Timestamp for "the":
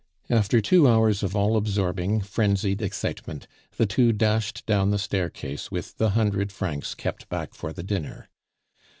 3.77-3.85, 4.89-4.97, 5.97-6.09, 7.71-7.83